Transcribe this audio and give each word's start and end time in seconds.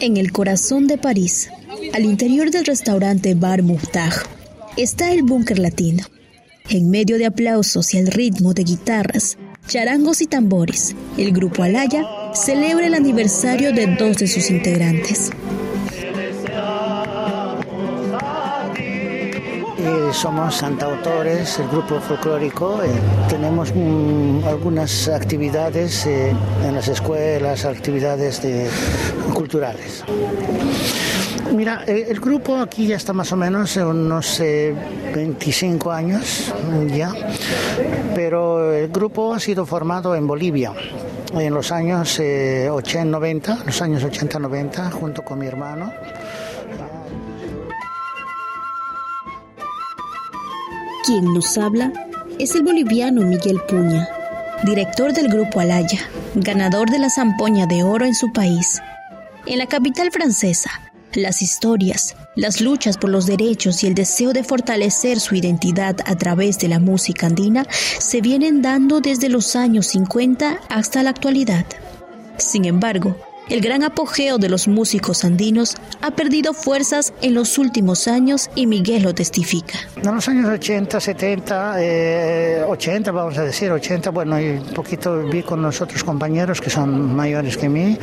En 0.00 0.16
el 0.16 0.32
corazón 0.32 0.86
de 0.86 0.98
París, 0.98 1.48
al 1.94 2.04
interior 2.04 2.50
del 2.50 2.66
restaurante 2.66 3.34
Bar 3.34 3.62
Mouffetard, 3.62 4.26
está 4.76 5.12
el 5.12 5.22
búnker 5.22 5.58
latino. 5.58 6.04
En 6.68 6.90
medio 6.90 7.18
de 7.18 7.26
aplausos 7.26 7.94
y 7.94 7.98
al 7.98 8.08
ritmo 8.08 8.54
de 8.54 8.64
guitarras, 8.64 9.38
charangos 9.66 10.20
y 10.20 10.26
tambores, 10.26 10.94
el 11.16 11.32
grupo 11.32 11.62
Alaya 11.62 12.04
celebra 12.34 12.86
el 12.86 12.94
aniversario 12.94 13.72
de 13.72 13.86
dos 13.96 14.18
de 14.18 14.26
sus 14.26 14.50
integrantes. 14.50 15.30
Eh, 19.84 20.14
somos 20.14 20.62
cantautores, 20.62 21.58
el 21.58 21.68
grupo 21.68 22.00
folclórico. 22.00 22.82
Eh, 22.82 22.88
tenemos 23.28 23.70
mm, 23.74 24.42
algunas 24.46 25.08
actividades 25.08 26.06
eh, 26.06 26.34
en 26.64 26.74
las 26.74 26.88
escuelas, 26.88 27.66
actividades 27.66 28.40
culturales. 29.34 30.02
Mira, 31.54 31.84
el 31.86 32.18
grupo 32.18 32.56
aquí 32.56 32.86
ya 32.86 32.96
está 32.96 33.12
más 33.12 33.30
o 33.32 33.36
menos 33.36 33.76
unos 33.76 34.40
25 34.40 35.92
años 35.92 36.52
ya, 36.88 37.12
pero 38.14 38.72
el 38.72 38.88
grupo 38.88 39.34
ha 39.34 39.38
sido 39.38 39.66
formado 39.66 40.16
en 40.16 40.26
Bolivia 40.26 40.72
en 41.34 41.52
los 41.52 41.70
años 41.70 42.18
80-90, 42.18 43.64
los 43.64 43.82
años 43.82 44.02
80-90, 44.02 44.90
junto 44.92 45.22
con 45.22 45.38
mi 45.38 45.46
hermano. 45.46 45.92
Quien 51.04 51.34
nos 51.34 51.58
habla 51.58 51.92
es 52.38 52.54
el 52.54 52.62
boliviano 52.62 53.20
Miguel 53.20 53.60
Puña, 53.68 54.08
director 54.64 55.12
del 55.12 55.28
grupo 55.28 55.60
Alaya, 55.60 56.00
ganador 56.34 56.88
de 56.88 56.98
la 56.98 57.10
zampoña 57.10 57.66
de 57.66 57.82
oro 57.82 58.06
en 58.06 58.14
su 58.14 58.32
país. 58.32 58.80
En 59.44 59.58
la 59.58 59.66
capital 59.66 60.10
francesa, 60.10 60.70
las 61.12 61.42
historias, 61.42 62.16
las 62.36 62.62
luchas 62.62 62.96
por 62.96 63.10
los 63.10 63.26
derechos 63.26 63.84
y 63.84 63.86
el 63.86 63.94
deseo 63.94 64.32
de 64.32 64.44
fortalecer 64.44 65.20
su 65.20 65.34
identidad 65.34 65.96
a 66.06 66.16
través 66.16 66.58
de 66.58 66.68
la 66.68 66.78
música 66.78 67.26
andina 67.26 67.66
se 67.70 68.22
vienen 68.22 68.62
dando 68.62 69.02
desde 69.02 69.28
los 69.28 69.56
años 69.56 69.88
50 69.88 70.58
hasta 70.70 71.02
la 71.02 71.10
actualidad. 71.10 71.66
Sin 72.38 72.64
embargo, 72.64 73.14
el 73.48 73.60
gran 73.60 73.82
apogeo 73.82 74.38
de 74.38 74.48
los 74.48 74.68
músicos 74.68 75.24
andinos 75.24 75.74
ha 76.00 76.12
perdido 76.12 76.54
fuerzas 76.54 77.12
en 77.22 77.34
los 77.34 77.58
últimos 77.58 78.08
años 78.08 78.50
y 78.54 78.66
Miguel 78.66 79.02
lo 79.02 79.14
testifica. 79.14 79.78
En 79.96 80.14
los 80.14 80.28
años 80.28 80.46
80, 80.48 81.00
70, 81.00 81.76
80, 82.68 83.12
vamos 83.12 83.38
a 83.38 83.44
decir, 83.44 83.70
80, 83.70 84.10
bueno, 84.10 84.40
y 84.40 84.50
un 84.50 84.74
poquito 84.74 85.22
vi 85.24 85.42
con 85.42 85.62
los 85.62 85.80
otros 85.80 86.04
compañeros 86.04 86.60
que 86.60 86.70
son 86.70 87.14
mayores 87.14 87.56
que 87.56 87.68
mí, 87.68 87.98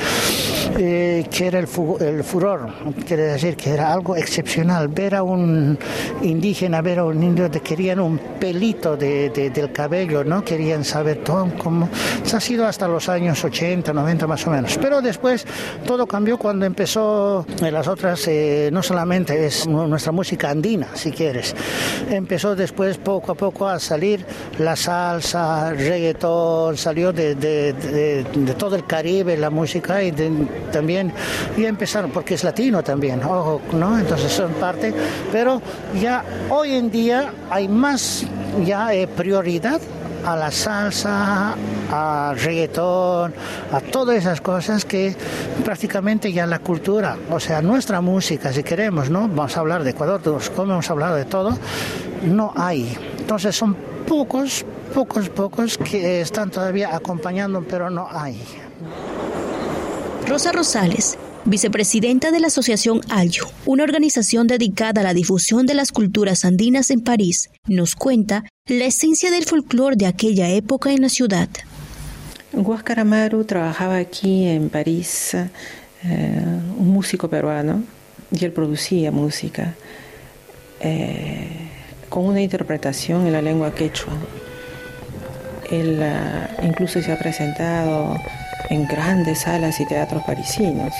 eh, 0.77 1.25
que 1.29 1.47
era 1.47 1.59
el, 1.59 1.67
furor, 1.67 2.69
quiere 3.05 3.23
decir 3.23 3.55
que 3.55 3.71
era 3.71 3.91
algo 3.91 4.15
excepcional. 4.15 4.87
Ver 4.87 5.15
a 5.15 5.23
un 5.23 5.77
indígena, 6.21 6.81
ver 6.81 6.99
a 6.99 7.05
un 7.05 7.21
indio, 7.21 7.49
que 7.49 7.61
querían 7.61 7.99
un 7.99 8.17
pelito 8.17 8.95
del 8.95 9.71
cabello, 9.71 10.23
¿no? 10.23 10.43
Querían 10.43 10.83
saber 10.83 11.23
todo 11.23 11.51
cómo. 11.57 11.89
ha 12.33 12.39
sido 12.39 12.65
hasta 12.65 12.87
los 12.87 13.09
años 13.09 13.43
80, 13.43 13.93
90 13.93 14.27
más 14.27 14.47
o 14.47 14.51
menos. 14.51 14.77
Pero 14.77 15.01
después 15.01 15.45
todo 15.85 16.07
cambió 16.07 16.37
cuando 16.37 16.65
empezó 16.65 17.45
en 17.61 17.73
las 17.73 17.87
otras, 17.87 18.27
eh, 18.27 18.69
no 18.71 18.81
solamente 18.83 19.45
es 19.45 19.67
nuestra 19.67 20.11
música 20.11 20.49
andina, 20.49 20.87
si 20.93 21.11
quieres. 21.11 21.55
Empezó 22.09 22.55
después 22.55 22.97
poco 22.97 23.33
a 23.33 23.35
poco 23.35 23.67
a 23.67 23.79
salir 23.79 24.25
la 24.59 24.75
salsa, 24.75 25.71
reggaetón, 25.73 26.77
salió 26.77 27.11
de, 27.11 28.25
todo 28.57 28.75
el 28.75 28.85
Caribe 28.85 29.37
la 29.37 29.49
música 29.49 30.03
y 30.03 30.11
también 30.71 31.13
ya 31.57 31.67
empezaron, 31.67 32.11
porque 32.11 32.35
es 32.35 32.43
latino 32.43 32.83
también, 32.83 33.23
ojo, 33.23 33.61
¿no? 33.73 33.97
Entonces 33.97 34.31
son 34.31 34.51
parte, 34.53 34.93
pero 35.31 35.61
ya 35.99 36.23
hoy 36.49 36.73
en 36.73 36.91
día 36.91 37.33
hay 37.49 37.67
más 37.67 38.25
ya 38.65 38.93
eh, 38.93 39.07
prioridad 39.07 39.81
a 40.25 40.35
la 40.35 40.51
salsa, 40.51 41.55
al 41.91 42.39
reggaetón, 42.39 43.33
a 43.71 43.79
todas 43.81 44.17
esas 44.17 44.41
cosas 44.41 44.85
que 44.85 45.15
prácticamente 45.63 46.31
ya 46.31 46.45
la 46.45 46.59
cultura, 46.59 47.17
o 47.29 47.39
sea, 47.39 47.61
nuestra 47.61 48.01
música, 48.01 48.53
si 48.53 48.63
queremos, 48.63 49.09
¿no? 49.09 49.27
Vamos 49.27 49.57
a 49.57 49.59
hablar 49.59 49.83
de 49.83 49.91
Ecuador, 49.91 50.21
como 50.55 50.73
hemos 50.73 50.89
hablado 50.89 51.15
de 51.15 51.25
todo, 51.25 51.57
no 52.23 52.53
hay. 52.55 52.97
Entonces 53.19 53.55
son 53.55 53.75
pocos, 54.07 54.65
pocos, 54.93 55.29
pocos 55.29 55.77
que 55.77 56.21
están 56.21 56.51
todavía 56.51 56.95
acompañando, 56.95 57.63
pero 57.67 57.89
no 57.89 58.07
hay. 58.11 58.41
Rosa 60.31 60.53
Rosales 60.53 61.17
vicepresidenta 61.43 62.31
de 62.31 62.39
la 62.39 62.47
Asociación 62.47 63.01
Ayo, 63.09 63.51
una 63.65 63.83
organización 63.83 64.47
dedicada 64.47 65.01
a 65.01 65.03
la 65.03 65.13
difusión 65.13 65.65
de 65.65 65.73
las 65.73 65.91
culturas 65.91 66.45
andinas 66.45 66.89
en 66.89 67.01
París, 67.01 67.49
nos 67.67 67.95
cuenta 67.95 68.45
la 68.65 68.85
esencia 68.85 69.29
del 69.29 69.43
folclore 69.43 69.97
de 69.97 70.05
aquella 70.05 70.47
época 70.47 70.93
en 70.93 71.01
la 71.01 71.09
ciudad. 71.09 71.49
Huáscar 72.53 73.01
Amaru 73.01 73.43
trabajaba 73.43 73.97
aquí 73.97 74.47
en 74.47 74.69
París, 74.69 75.33
eh, 75.33 75.49
un 76.77 76.87
músico 76.87 77.29
peruano, 77.29 77.83
y 78.31 78.45
él 78.45 78.53
producía 78.53 79.11
música 79.11 79.75
eh, 80.79 81.49
con 82.07 82.23
una 82.23 82.39
interpretación 82.39 83.27
en 83.27 83.33
la 83.33 83.41
lengua 83.41 83.75
quechua. 83.75 84.13
Él 85.69 85.99
eh, 86.01 86.47
incluso 86.63 87.01
se 87.01 87.11
ha 87.11 87.19
presentado 87.19 88.15
en 88.69 88.87
grandes 88.87 89.39
salas 89.39 89.79
y 89.79 89.85
teatros 89.85 90.23
parisinos. 90.23 90.93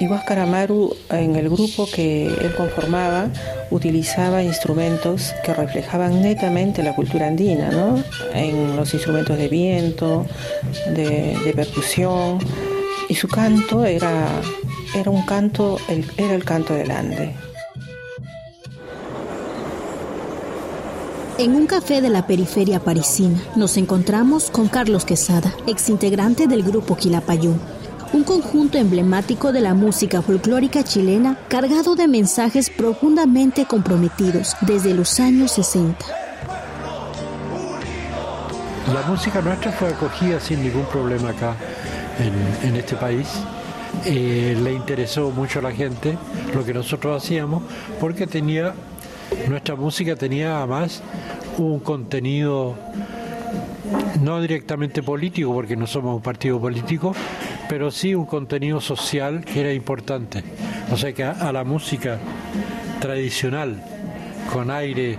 Y 0.00 0.06
Huáscar 0.06 0.38
Amaru, 0.38 0.94
en 1.10 1.34
el 1.34 1.48
grupo 1.48 1.88
que 1.92 2.26
él 2.28 2.54
conformaba, 2.56 3.28
utilizaba 3.70 4.44
instrumentos 4.44 5.34
que 5.44 5.52
reflejaban 5.52 6.22
netamente 6.22 6.84
la 6.84 6.94
cultura 6.94 7.26
andina, 7.26 7.70
¿no? 7.70 8.02
En 8.32 8.76
los 8.76 8.94
instrumentos 8.94 9.36
de 9.36 9.48
viento, 9.48 10.24
de, 10.94 11.52
percusión. 11.56 12.38
Y 13.08 13.16
su 13.16 13.26
canto 13.26 13.84
era, 13.84 14.28
era 14.94 15.10
un 15.10 15.26
canto, 15.26 15.78
era 16.16 16.34
el 16.34 16.44
canto 16.44 16.74
del 16.74 16.92
Ande. 16.92 17.34
En 21.38 21.54
un 21.54 21.66
café 21.66 22.00
de 22.00 22.10
la 22.10 22.26
periferia 22.26 22.80
parisina 22.80 23.40
nos 23.54 23.76
encontramos 23.76 24.50
con 24.50 24.66
Carlos 24.66 25.04
Quesada, 25.04 25.54
exintegrante 25.68 26.48
del 26.48 26.64
grupo 26.64 26.96
Quilapayún 26.96 27.60
un 28.12 28.24
conjunto 28.24 28.78
emblemático 28.78 29.52
de 29.52 29.60
la 29.60 29.74
música 29.74 30.22
folclórica 30.22 30.82
chilena 30.82 31.38
cargado 31.48 31.94
de 31.94 32.08
mensajes 32.08 32.70
profundamente 32.70 33.66
comprometidos 33.66 34.56
desde 34.62 34.94
los 34.94 35.20
años 35.20 35.52
60. 35.52 36.04
La 38.94 39.02
música 39.02 39.42
nuestra 39.42 39.72
fue 39.72 39.88
acogida 39.88 40.40
sin 40.40 40.62
ningún 40.62 40.86
problema 40.86 41.30
acá 41.30 41.54
en, 42.64 42.74
este 42.76 42.96
país. 42.96 43.28
Eh, 44.04 44.58
le 44.62 44.72
interesó 44.72 45.30
mucho 45.30 45.58
a 45.58 45.62
la 45.62 45.72
gente 45.72 46.16
lo 46.54 46.64
que 46.64 46.72
nosotros 46.72 47.22
hacíamos 47.22 47.62
porque 48.00 48.26
tenía 48.26 48.74
nuestra 49.48 49.76
música 49.76 50.16
tenía 50.16 50.58
además 50.58 51.02
un 51.56 51.80
contenido 51.80 52.76
no 54.22 54.40
directamente 54.40 55.02
político 55.02 55.52
porque 55.52 55.76
no 55.76 55.86
somos 55.86 56.16
un 56.16 56.22
partido 56.22 56.60
político 56.60 57.14
pero 57.68 57.90
sí 57.90 58.14
un 58.14 58.24
contenido 58.24 58.80
social 58.80 59.44
que 59.44 59.60
era 59.60 59.72
importante. 59.72 60.42
O 60.90 60.96
sea 60.96 61.12
que 61.12 61.22
a, 61.22 61.52
la 61.52 61.64
música 61.64 62.18
tradicional, 63.00 63.82
con 64.52 64.70
aire 64.70 65.18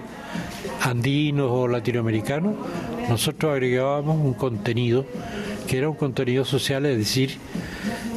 andino 0.81 1.51
o 1.53 1.67
latinoamericano, 1.67 2.55
nosotros 3.07 3.51
agregábamos 3.51 4.17
un 4.17 4.33
contenido 4.33 5.05
que 5.67 5.77
era 5.77 5.89
un 5.89 5.95
contenido 5.95 6.43
social, 6.43 6.85
es 6.87 6.97
decir, 6.97 7.37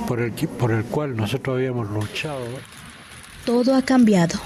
por 0.08 0.20
el, 0.20 0.32
por 0.32 0.72
el 0.72 0.84
cual 0.84 1.14
nosotros 1.14 1.56
habíamos 1.56 1.90
luchado. 1.90 2.40
Todo 3.44 3.74
ha 3.74 3.82
cambiado. 3.82 4.38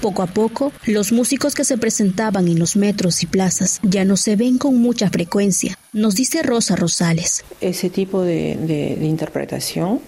Poco 0.00 0.22
a 0.22 0.26
poco, 0.28 0.72
los 0.86 1.10
músicos 1.10 1.56
que 1.56 1.64
se 1.64 1.76
presentaban 1.76 2.46
en 2.46 2.60
los 2.60 2.76
metros 2.76 3.24
y 3.24 3.26
plazas 3.26 3.80
ya 3.82 4.04
no 4.04 4.16
se 4.16 4.36
ven 4.36 4.56
con 4.56 4.76
mucha 4.76 5.10
frecuencia, 5.10 5.76
nos 5.92 6.14
dice 6.14 6.42
Rosa 6.44 6.76
Rosales. 6.76 7.44
Ese 7.60 7.90
tipo 7.90 8.22
de, 8.22 8.96
interpretación 9.02 10.00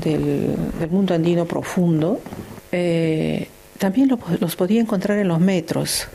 del, 0.00 0.54
mundo 0.90 1.14
andino 1.14 1.44
profundo 1.44 2.20
eh, 2.70 3.48
también 3.78 4.16
los 4.38 4.54
podía 4.54 4.80
encontrar 4.80 5.18
en 5.18 5.26
los 5.26 5.40
metros. 5.40 6.06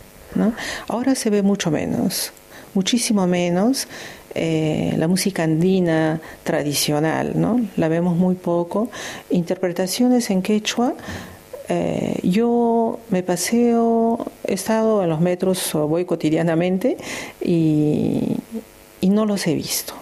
Ahora 0.87 1.13
se 1.15 1.29
ve 1.29 1.41
mucho 1.41 1.69
menos, 1.69 2.31
muchísimo 2.73 3.27
menos. 3.27 3.87
Eh, 4.33 4.93
la 4.97 5.09
música 5.09 5.43
andina 5.43 6.21
tradicional, 6.45 7.33
¿no? 7.35 7.59
La 7.75 7.89
vemos 7.89 8.15
muy 8.15 8.35
poco. 8.35 8.89
Interpretaciones 9.29 10.29
en 10.29 10.41
quechua 10.41 10.95
eh, 11.73 12.19
yo 12.23 12.99
me 13.09 13.23
paseo, 13.23 14.29
he 14.45 14.53
estado 14.53 15.03
en 15.03 15.09
los 15.09 15.21
metros, 15.21 15.71
voy 15.73 16.03
cotidianamente 16.03 16.97
y, 17.41 18.35
no 19.01 19.25
los 19.25 19.47
he 19.47 19.55
visto. 19.55 19.93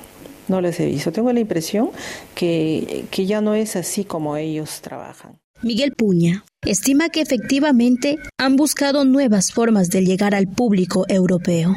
no 0.48 0.62
les 0.62 0.80
he 0.80 0.88
visto. 0.88 1.12
Tengo 1.12 1.32
la 1.32 1.40
impresión 1.40 1.92
que, 2.34 3.06
que 3.12 3.28
ya 3.28 3.40
no 3.40 3.54
es 3.54 3.76
así 3.76 4.04
como 4.04 4.36
ellos 4.36 4.82
trabajan. 4.82 5.40
Miguel 5.62 5.94
Puña 5.96 6.44
estima 6.66 7.10
que 7.10 7.22
efectivamente 7.22 8.18
han 8.40 8.56
buscado 8.56 9.06
nuevas 9.06 9.52
formas 9.52 9.90
de 9.90 10.04
llegar 10.04 10.34
al 10.34 10.48
público 10.48 11.06
europeo. 11.08 11.76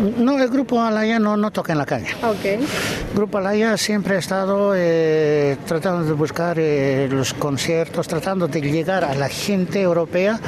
No, 0.00 0.40
el 0.40 0.48
Grupo 0.48 0.80
Alaya 0.80 1.18
no, 1.18 1.36
no 1.36 1.50
toca 1.50 1.72
en 1.72 1.78
la 1.78 1.86
calle. 1.86 2.08
Okay. 2.22 2.54
El 2.54 3.14
Grupo 3.14 3.38
Alaya 3.38 3.76
siempre 3.76 4.16
ha 4.16 4.18
estado 4.18 4.72
eh, 4.74 5.56
tratando 5.66 6.04
de 6.04 6.12
buscar 6.12 6.58
eh, 6.58 7.08
los 7.10 7.34
conciertos, 7.34 8.08
tratando 8.08 8.48
de 8.48 8.60
llegar 8.60 9.04
a 9.04 9.14
la 9.14 9.28
gente 9.28 9.80
europea, 9.80 10.40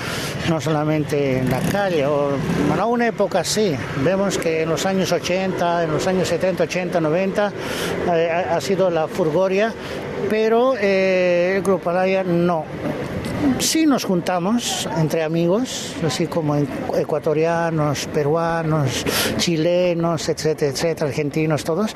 no 0.48 0.60
solamente 0.60 1.38
en 1.38 1.50
la 1.50 1.60
calle. 1.60 2.06
O, 2.06 2.30
en 2.34 2.80
una 2.80 3.06
época 3.06 3.44
sí, 3.44 3.74
vemos 4.02 4.38
que 4.38 4.62
en 4.62 4.68
los 4.70 4.86
años 4.86 5.12
80, 5.12 5.84
en 5.84 5.92
los 5.92 6.06
años 6.06 6.28
70, 6.28 6.64
80, 6.64 7.00
90 7.00 7.52
ha, 8.50 8.60
sido 8.60 8.90
la 8.90 9.08
furgoria, 9.08 9.72
pero 10.30 10.74
eh, 10.78 11.54
el 11.56 11.62
Grupo 11.62 11.90
Alaya 11.90 12.24
no 12.24 12.64
Sí 13.58 13.86
nos 13.86 14.04
juntamos 14.04 14.88
entre 14.98 15.22
amigos, 15.22 15.94
así 16.06 16.26
como 16.26 16.56
ecuatorianos, 16.56 18.06
peruanos, 18.06 19.04
chilenos, 19.38 20.28
etcétera, 20.28 20.70
etcétera, 20.70 21.08
argentinos 21.08 21.64
todos, 21.64 21.94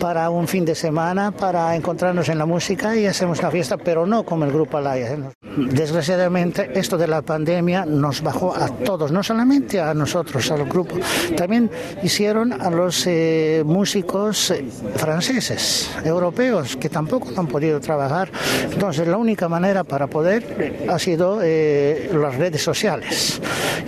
para 0.00 0.30
un 0.30 0.46
fin 0.46 0.64
de 0.64 0.74
semana, 0.74 1.32
para 1.32 1.74
encontrarnos 1.74 2.28
en 2.28 2.38
la 2.38 2.46
música 2.46 2.96
y 2.96 3.06
hacemos 3.06 3.40
una 3.40 3.50
fiesta, 3.50 3.76
pero 3.76 4.06
no 4.06 4.24
como 4.24 4.44
el 4.44 4.52
grupo 4.52 4.78
Alaya. 4.78 5.16
Desgraciadamente, 5.56 6.70
esto 6.78 6.96
de 6.96 7.08
la 7.08 7.22
pandemia 7.22 7.84
nos 7.84 8.22
bajó 8.22 8.54
a 8.54 8.68
todos, 8.68 9.10
no 9.10 9.22
solamente 9.22 9.80
a 9.80 9.94
nosotros, 9.94 10.50
al 10.50 10.64
grupo, 10.68 10.96
también 11.36 11.70
hicieron 12.02 12.52
a 12.52 12.70
los 12.70 13.06
eh, 13.06 13.62
músicos 13.64 14.50
eh, 14.50 14.64
franceses, 14.94 15.90
europeos, 16.04 16.76
que 16.76 16.88
tampoco 16.88 17.28
han 17.36 17.46
podido 17.46 17.80
trabajar. 17.80 18.30
Entonces, 18.70 19.08
la 19.08 19.16
única 19.16 19.48
manera 19.48 19.84
para 19.84 20.06
poder 20.06 20.86
ha 20.88 20.98
sido 20.98 21.40
eh, 21.42 22.10
las 22.12 22.36
redes 22.36 22.62
sociales. 22.62 23.40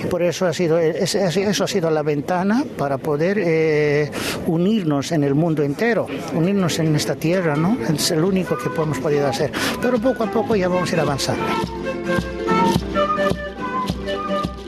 Y 0.02 0.06
por 0.06 0.22
eso 0.22 0.46
ha 0.46 0.52
sido, 0.52 0.78
eso 0.78 1.64
ha 1.64 1.68
sido 1.68 1.90
la 1.90 2.02
ventana 2.02 2.64
para 2.76 2.98
poder 2.98 3.38
eh, 3.38 4.10
unirnos 4.46 5.12
en 5.12 5.24
el 5.24 5.34
mundo 5.34 5.62
entero, 5.62 6.06
unirnos 6.34 6.78
en 6.78 6.94
esta 6.96 7.14
tierra, 7.14 7.56
¿no? 7.56 7.76
Es 7.92 8.10
el 8.10 8.24
único 8.24 8.56
que 8.56 8.68
hemos 8.68 8.98
podido 8.98 9.26
hacer. 9.26 9.52
Pero 9.80 9.98
poco 9.98 10.24
a 10.24 10.30
poco 10.30 10.56
ya 10.56 10.68
vamos 10.68 10.90
a 10.90 10.94
ir 10.94 11.00
avanzando. 11.00 11.44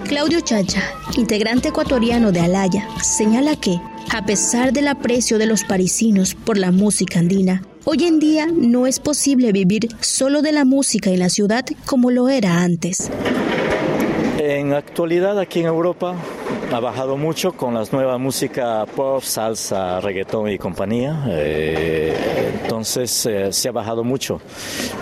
Claudio 0.06 0.40
Chacha, 0.40 0.82
integrante 1.16 1.68
ecuatoriano 1.68 2.32
de 2.32 2.40
Alaya, 2.40 2.86
señala 3.02 3.56
que, 3.56 3.80
a 4.12 4.26
pesar 4.26 4.72
del 4.72 4.88
aprecio 4.88 5.38
de 5.38 5.46
los 5.46 5.64
parisinos 5.64 6.34
por 6.34 6.58
la 6.58 6.70
música 6.70 7.18
andina, 7.18 7.62
Hoy 7.84 8.04
en 8.04 8.20
día 8.20 8.46
no 8.46 8.86
es 8.86 9.00
posible 9.00 9.50
vivir 9.50 9.88
solo 10.00 10.40
de 10.40 10.52
la 10.52 10.64
música 10.64 11.10
en 11.10 11.18
la 11.18 11.28
ciudad 11.28 11.64
como 11.84 12.12
lo 12.12 12.28
era 12.28 12.62
antes. 12.62 13.10
En 14.38 14.72
actualidad 14.72 15.38
aquí 15.40 15.60
en 15.60 15.66
Europa 15.66 16.14
ha 16.72 16.80
bajado 16.80 17.16
mucho 17.16 17.52
con 17.52 17.74
las 17.74 17.92
nuevas 17.92 18.18
música 18.18 18.86
pop, 18.96 19.22
salsa, 19.22 20.00
reggaetón 20.00 20.48
y 20.48 20.58
compañía. 20.58 21.24
Eh, 21.28 22.14
entonces 22.62 23.26
eh, 23.26 23.52
se 23.52 23.68
ha 23.68 23.72
bajado 23.72 24.04
mucho, 24.04 24.40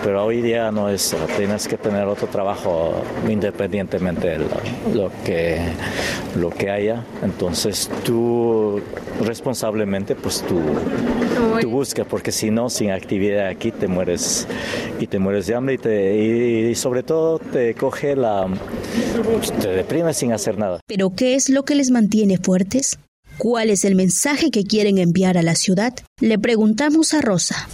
pero 0.03 0.25
hoy 0.25 0.41
día 0.41 0.71
no 0.71 0.89
es, 0.89 1.15
tienes 1.37 1.67
que 1.67 1.77
tener 1.77 2.07
otro 2.07 2.27
trabajo 2.27 2.93
independientemente 3.29 4.27
de 4.27 4.37
lo, 4.93 5.11
que, 5.23 5.61
lo 6.35 6.49
que 6.49 6.69
haya. 6.69 7.05
Entonces 7.23 7.89
tú 8.03 8.81
responsablemente 9.21 10.15
pues 10.15 10.41
tú, 10.41 10.59
tú 11.61 11.69
buscas, 11.69 12.05
porque 12.05 12.31
si 12.31 12.51
no, 12.51 12.69
sin 12.69 12.91
actividad 12.91 13.47
aquí 13.47 13.71
te 13.71 13.87
mueres 13.87 14.47
y 14.99 15.07
te 15.07 15.19
mueres 15.19 15.47
de 15.47 15.55
hambre 15.55 15.75
y, 15.75 15.77
te, 15.77 16.17
y 16.17 16.75
sobre 16.75 17.03
todo 17.03 17.39
te 17.39 17.73
coge 17.75 18.15
la... 18.15 18.47
te 19.61 19.67
deprimes 19.69 20.17
sin 20.17 20.33
hacer 20.33 20.57
nada. 20.57 20.79
Pero 20.87 21.13
¿qué 21.15 21.35
es 21.41 21.49
lo 21.49 21.65
que 21.65 21.73
les 21.73 21.89
mantiene 21.89 22.37
fuertes? 22.37 22.99
¿Cuál 23.39 23.71
es 23.71 23.83
el 23.83 23.95
mensaje 23.95 24.51
que 24.51 24.63
quieren 24.63 24.99
enviar 24.99 25.39
a 25.39 25.41
la 25.41 25.55
ciudad? 25.55 25.95
Le 26.19 26.37
preguntamos 26.37 27.15
a 27.15 27.21
Rosa. 27.21 27.67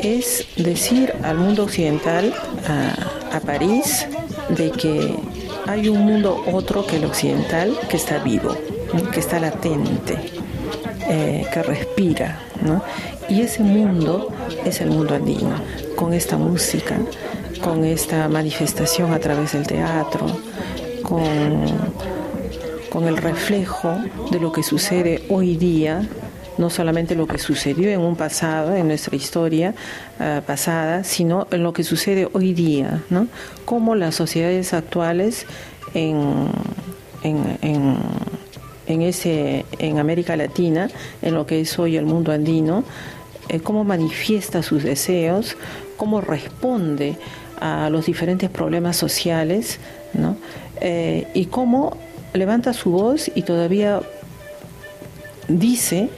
Es 0.00 0.46
decir 0.56 1.12
al 1.24 1.38
mundo 1.38 1.64
occidental, 1.64 2.32
a, 2.68 3.40
París, 3.40 4.06
de 4.50 4.70
que 4.70 5.16
hay 5.66 5.88
un 5.88 5.98
mundo 5.98 6.44
otro 6.52 6.86
que 6.86 6.96
el 6.96 7.04
occidental 7.06 7.76
que 7.88 7.96
está 7.96 8.22
vivo, 8.22 8.56
que 9.12 9.18
está 9.18 9.40
latente, 9.40 10.16
eh, 11.08 11.44
que 11.52 11.62
respira. 11.64 12.40
Y 13.28 13.40
ese 13.40 13.64
mundo 13.64 14.32
es 14.64 14.80
el 14.80 14.90
mundo 14.90 15.16
andino, 15.16 15.60
con 15.96 16.12
esta 16.12 16.36
música, 16.36 16.98
con 17.64 17.84
esta 17.84 18.28
manifestación 18.28 19.12
a 19.12 19.18
través 19.18 19.52
del 19.52 19.66
teatro, 19.66 20.26
con, 21.10 23.04
el 23.06 23.16
reflejo 23.16 23.96
de 24.30 24.38
lo 24.38 24.52
que 24.52 24.62
sucede 24.62 25.24
hoy 25.28 25.56
día 25.56 26.08
no 26.58 26.68
solamente 26.68 27.14
lo 27.14 27.26
que 27.26 27.38
sucedió 27.38 27.88
en 27.88 28.00
un 28.00 28.16
pasado, 28.16 28.76
en 28.76 28.88
nuestra 28.88 29.16
historia 29.16 29.74
eh, 30.18 30.42
pasada, 30.46 31.04
sino 31.04 31.46
en 31.50 31.62
lo 31.62 31.72
que 31.72 31.84
sucede 31.84 32.28
hoy 32.34 32.52
día, 32.52 33.02
¿no? 33.08 33.28
Cómo 33.64 33.94
las 33.94 34.16
sociedades 34.16 34.74
actuales 34.74 35.46
en, 35.94 36.48
en, 37.22 39.02
ese, 39.02 39.64
en 39.78 39.98
América 39.98 40.36
Latina, 40.36 40.90
en 41.22 41.34
lo 41.34 41.46
que 41.46 41.62
es 41.62 41.78
hoy 41.78 41.96
el 41.96 42.04
mundo 42.04 42.30
andino, 42.30 42.84
cómo 43.58 43.82
manifiesta 43.82 44.62
sus 44.62 44.84
deseos, 44.84 45.56
cómo 45.96 46.20
responde 46.20 47.16
a 47.60 47.90
los 47.90 48.06
diferentes 48.06 48.48
problemas 48.48 48.96
sociales, 48.96 49.78
¿no? 50.14 50.36
Eh, 50.80 51.26
y 51.34 51.46
cómo 51.46 51.96
levanta 52.32 52.72
su 52.72 52.92
voz 52.92 53.30
y 53.34 53.42
todavía 53.42 54.00
dice 55.48 56.08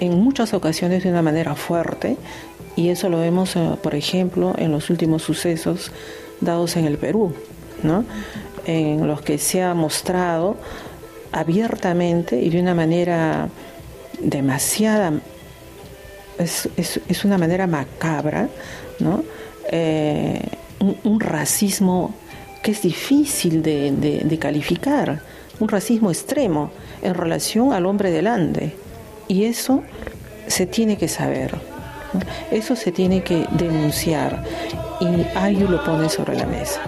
en 0.00 0.18
muchas 0.18 0.54
ocasiones 0.54 1.04
de 1.04 1.10
una 1.10 1.22
manera 1.22 1.54
fuerte, 1.54 2.16
y 2.74 2.88
eso 2.90 3.08
lo 3.08 3.18
vemos, 3.18 3.56
eh, 3.56 3.70
por 3.82 3.94
ejemplo, 3.94 4.54
en 4.58 4.72
los 4.72 4.90
últimos 4.90 5.22
sucesos 5.22 5.92
dados 6.40 6.76
en 6.76 6.84
el 6.84 6.98
Perú, 6.98 7.32
¿no? 7.82 8.04
en 8.66 9.06
los 9.06 9.22
que 9.22 9.38
se 9.38 9.62
ha 9.62 9.74
mostrado 9.74 10.56
abiertamente 11.32 12.40
y 12.40 12.50
de 12.50 12.60
una 12.60 12.74
manera 12.74 13.48
demasiada, 14.20 15.12
es, 16.38 16.68
es, 16.76 17.24
una 17.24 17.38
manera 17.38 17.66
macabra, 17.66 18.48
¿no? 18.98 19.24
Eh, 19.70 20.40
un 20.78 21.20
racismo 21.20 22.14
que 22.66 22.72
es 22.72 22.82
difícil 22.82 23.62
de, 23.62 24.38
calificar, 24.40 25.20
un 25.60 25.68
racismo 25.68 26.10
extremo 26.10 26.72
en 27.00 27.14
relación 27.14 27.72
al 27.72 27.86
hombre 27.86 28.10
delante. 28.10 28.74
Y 29.28 29.44
eso 29.44 29.84
se 30.48 30.66
tiene 30.66 30.96
que 30.96 31.06
saber, 31.06 31.54
eso 32.50 32.74
se 32.74 32.90
tiene 32.90 33.22
que 33.22 33.46
denunciar 33.52 34.42
y 35.00 35.06
alguien 35.36 35.70
lo 35.70 35.84
pone 35.84 36.08
sobre 36.08 36.36
la 36.36 36.46
mesa. 36.46 36.80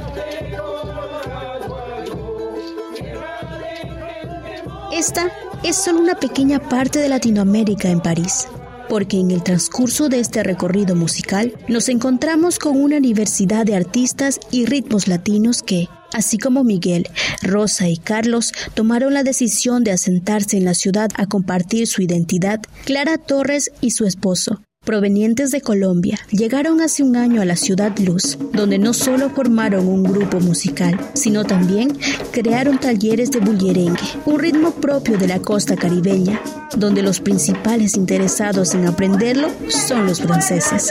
Esta 4.92 5.30
es 5.62 5.76
solo 5.76 6.00
una 6.00 6.16
pequeña 6.16 6.58
parte 6.58 6.98
de 6.98 7.08
Latinoamérica 7.08 7.88
en 7.88 8.00
París 8.00 8.48
porque 8.88 9.18
en 9.18 9.30
el 9.30 9.42
transcurso 9.42 10.08
de 10.08 10.20
este 10.20 10.42
recorrido 10.42 10.94
musical 10.94 11.52
nos 11.68 11.88
encontramos 11.88 12.58
con 12.58 12.76
una 12.76 13.00
diversidad 13.00 13.66
de 13.66 13.76
artistas 13.76 14.40
y 14.50 14.66
ritmos 14.66 15.08
latinos 15.08 15.62
que, 15.62 15.88
así 16.12 16.38
como 16.38 16.64
Miguel, 16.64 17.08
Rosa 17.42 17.88
y 17.88 17.96
Carlos 17.96 18.52
tomaron 18.74 19.14
la 19.14 19.22
decisión 19.22 19.84
de 19.84 19.92
asentarse 19.92 20.56
en 20.56 20.64
la 20.64 20.74
ciudad 20.74 21.10
a 21.14 21.26
compartir 21.26 21.86
su 21.86 22.02
identidad, 22.02 22.60
Clara 22.84 23.18
Torres 23.18 23.70
y 23.80 23.90
su 23.90 24.04
esposo, 24.06 24.60
provenientes 24.88 25.50
de 25.50 25.60
Colombia, 25.60 26.18
llegaron 26.30 26.80
hace 26.80 27.02
un 27.02 27.14
año 27.14 27.42
a 27.42 27.44
la 27.44 27.56
ciudad 27.56 27.94
Luz, 27.98 28.38
donde 28.54 28.78
no 28.78 28.94
solo 28.94 29.28
formaron 29.28 29.86
un 29.86 30.02
grupo 30.02 30.40
musical, 30.40 30.98
sino 31.12 31.44
también 31.44 31.98
crearon 32.32 32.78
talleres 32.78 33.30
de 33.30 33.40
bullerengue, 33.40 34.00
un 34.24 34.38
ritmo 34.38 34.70
propio 34.70 35.18
de 35.18 35.28
la 35.28 35.40
costa 35.40 35.76
caribeña, 35.76 36.40
donde 36.74 37.02
los 37.02 37.20
principales 37.20 37.98
interesados 37.98 38.74
en 38.74 38.86
aprenderlo 38.86 39.50
son 39.68 40.06
los 40.06 40.22
franceses. 40.22 40.90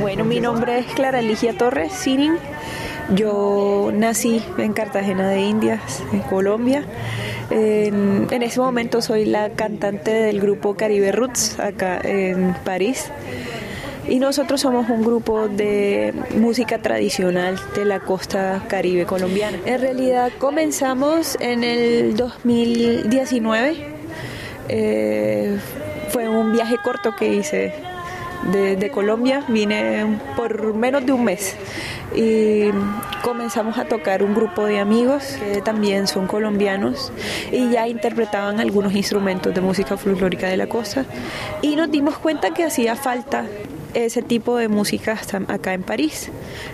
Bueno, 0.00 0.24
mi 0.24 0.38
nombre 0.38 0.78
es 0.78 0.86
Clara 0.94 1.20
Ligia 1.22 1.58
Torres 1.58 1.92
Sinin. 1.92 2.34
Yo 3.16 3.90
nací 3.92 4.40
en 4.58 4.72
Cartagena 4.74 5.28
de 5.28 5.40
Indias, 5.40 6.04
en 6.12 6.20
Colombia. 6.20 6.84
En, 7.50 8.42
ese 8.42 8.60
momento 8.60 9.00
soy 9.00 9.24
la 9.24 9.50
cantante 9.50 10.10
del 10.10 10.40
grupo 10.40 10.74
Caribe 10.74 11.12
Roots 11.12 11.58
acá 11.58 12.00
en 12.02 12.54
París. 12.64 13.10
y 14.08 14.20
nosotros 14.20 14.60
somos 14.60 14.88
un 14.88 15.02
grupo 15.02 15.48
de 15.48 16.14
música 16.36 16.78
tradicional 16.78 17.58
de 17.74 17.84
la 17.84 18.00
costa 18.00 18.62
caribe 18.68 19.04
colombiana. 19.04 19.58
En 19.64 19.80
realidad 19.80 20.30
comenzamos 20.38 21.36
en 21.40 21.64
el 21.64 22.16
2019, 22.16 23.76
eh, 24.68 25.58
fue 26.10 26.28
un 26.28 26.52
viaje 26.52 26.76
corto 26.84 27.16
que 27.16 27.34
hice 27.34 27.72
de, 28.52 28.90
Colombia, 28.90 29.44
vine 29.48 30.18
por 30.36 30.74
menos 30.74 31.04
de 31.04 31.12
un 31.12 31.24
mes 31.24 31.56
y 32.14 32.70
comenzamos 33.22 33.78
a 33.78 33.84
tocar 33.84 34.22
un 34.22 34.34
grupo 34.34 34.64
de 34.64 34.78
amigos 34.78 35.36
que 35.38 35.60
también 35.60 36.06
son 36.06 36.26
colombianos 36.26 37.12
y 37.50 37.70
ya 37.70 37.88
interpretaban 37.88 38.60
algunos 38.60 38.94
instrumentos 38.94 39.54
de 39.54 39.60
música 39.60 39.96
folclórica 39.96 40.48
de 40.48 40.56
la 40.56 40.68
costa 40.68 41.04
y 41.62 41.76
nos 41.76 41.90
dimos 41.90 42.18
cuenta 42.18 42.52
que 42.52 42.64
hacía 42.64 42.96
falta 42.96 43.44
ese 44.04 44.22
tipo 44.22 44.56
de 44.56 44.68
música 44.68 45.18
acá 45.48 45.72
en 45.72 45.82
París. 45.82 46.30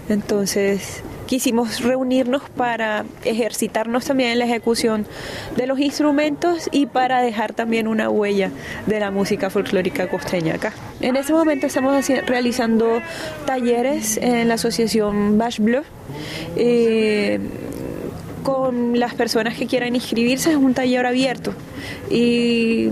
Entonces 0.08 1.02
quisimos 1.26 1.80
reunirnos 1.80 2.42
para 2.50 3.04
ejercitarnos 3.24 4.04
también 4.04 4.30
en 4.32 4.38
la 4.40 4.44
ejecución 4.44 5.06
de 5.56 5.66
los 5.66 5.78
instrumentos 5.78 6.68
y 6.72 6.86
para 6.86 7.22
dejar 7.22 7.54
también 7.54 7.86
una 7.86 8.10
huella 8.10 8.50
de 8.86 9.00
la 9.00 9.10
música 9.10 9.48
folclórica 9.48 10.08
costeña 10.08 10.56
acá. 10.56 10.72
En 11.00 11.16
este 11.16 11.32
momento 11.32 11.66
estamos 11.66 12.06
realizando 12.26 13.00
talleres 13.46 14.16
en 14.18 14.48
la 14.48 14.54
asociación 14.54 15.38
Bash 15.38 15.60
Bleu. 15.60 15.84
Eh, 16.56 17.38
con 18.42 18.98
las 18.98 19.14
personas 19.14 19.56
que 19.56 19.66
quieran 19.66 19.94
inscribirse 19.94 20.50
es 20.50 20.56
un 20.56 20.74
taller 20.74 21.06
abierto 21.06 21.54
y 22.10 22.88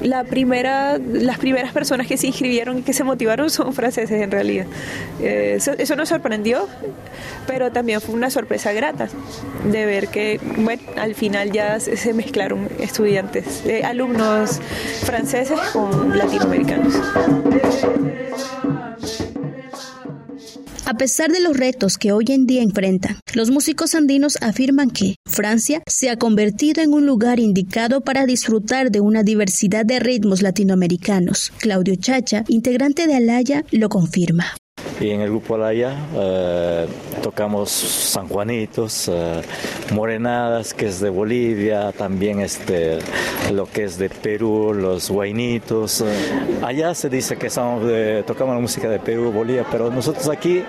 las 0.00 0.26
primeras 0.26 1.72
personas 1.72 2.06
que 2.06 2.16
se 2.16 2.26
inscribieron 2.26 2.78
y 2.78 2.82
que 2.82 2.92
se 2.92 3.04
motivaron 3.04 3.50
son 3.50 3.72
franceses 3.72 4.20
en 4.20 4.30
realidad. 4.30 4.66
Eh, 5.20 5.58
eso, 5.78 5.96
nos 5.96 6.08
sorprendió, 6.08 6.68
pero 7.46 7.70
también 7.70 8.00
fue 8.00 8.14
una 8.14 8.30
sorpresa 8.30 8.72
grata 8.72 9.08
de 9.70 9.86
ver 9.86 10.08
que, 10.08 10.40
al 10.96 11.14
final 11.14 11.52
ya 11.52 11.78
se, 11.80 12.14
mezclaron 12.14 12.68
estudiantes, 12.78 13.64
eh, 13.66 13.84
alumnos 13.84 14.60
franceses 15.04 15.58
con 15.72 16.16
latinoamericanos. 16.16 16.94
A 20.84 20.94
pesar 20.94 21.30
de 21.30 21.40
los 21.40 21.56
retos 21.56 21.96
que 21.96 22.12
hoy 22.12 22.24
en 22.28 22.44
día 22.44 22.62
enfrentan, 22.62 23.18
los 23.34 23.50
músicos 23.50 23.94
andinos 23.94 24.36
afirman 24.40 24.90
que 24.90 25.14
Francia 25.24 25.82
se 25.86 26.10
ha 26.10 26.16
convertido 26.16 26.82
en 26.82 26.92
un 26.92 27.06
lugar 27.06 27.38
indicado 27.38 28.00
para 28.00 28.26
disfrutar 28.26 28.90
de 28.90 29.00
una 29.00 29.22
diversidad 29.22 29.86
de 29.86 30.00
ritmos 30.00 30.42
latinoamericanos. 30.42 31.52
Claudio 31.58 31.94
Chacha, 31.94 32.44
integrante 32.48 33.06
de 33.06 33.14
Alaya, 33.14 33.64
lo 33.70 33.88
confirma. 33.88 34.56
Y 35.02 35.10
en 35.10 35.20
el 35.20 35.30
grupo 35.30 35.56
Alaya 35.56 35.96
eh, 36.14 36.86
tocamos 37.24 37.70
San 37.70 38.28
Juanitos, 38.28 39.08
eh, 39.08 39.42
Morenadas, 39.92 40.74
que 40.74 40.86
es 40.86 41.00
de 41.00 41.10
Bolivia, 41.10 41.90
también 41.90 42.38
este, 42.38 43.00
lo 43.52 43.66
que 43.66 43.82
es 43.82 43.98
de 43.98 44.08
Perú, 44.08 44.72
los 44.72 45.10
Guainitos. 45.10 46.04
allá 46.62 46.94
se 46.94 47.10
dice 47.10 47.36
que 47.36 47.48
tocamos 48.24 48.54
la 48.54 48.60
música 48.60 48.88
de 48.88 49.00
Perú, 49.00 49.32
Bolivia, 49.32 49.66
pero 49.72 49.90
nosotros 49.90 50.28
aquí 50.28 50.62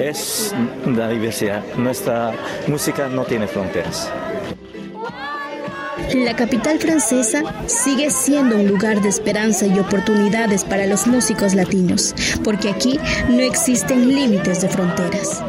es 0.00 0.52
la 0.84 1.08
diversidad. 1.08 1.62
Nuestra 1.76 2.32
música 2.66 3.06
no 3.08 3.24
tiene 3.24 3.46
fronteras. 3.46 4.10
La 6.14 6.36
capital 6.36 6.78
francesa 6.78 7.42
sigue 7.66 8.08
siendo 8.08 8.54
un 8.54 8.68
lugar 8.68 9.02
de 9.02 9.08
esperanza 9.08 9.66
y 9.66 9.80
oportunidades 9.80 10.62
para 10.62 10.86
los 10.86 11.08
músicos 11.08 11.54
latinos, 11.54 12.14
porque 12.44 12.68
aquí 12.68 13.00
no 13.28 13.40
existen 13.40 14.08
límites 14.08 14.62
de 14.62 14.68
fronteras. 14.68 15.42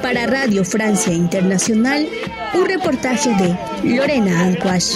Para 0.00 0.26
Radio 0.26 0.64
Francia 0.64 1.12
Internacional, 1.12 2.06
un 2.54 2.66
reportaje 2.66 3.30
de 3.30 3.96
Lorena 3.96 4.42
Anquash. 4.42 4.94